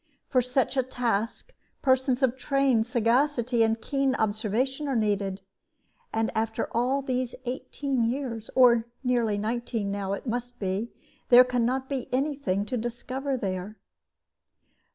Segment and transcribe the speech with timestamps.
[0.29, 1.53] For such a task,
[1.83, 5.41] persons of trained sagacity and keen observation are needed.
[6.11, 10.89] And after all these eighteen years, or nearly nineteen now it must be,
[11.29, 13.77] there can not be any thing to discover there."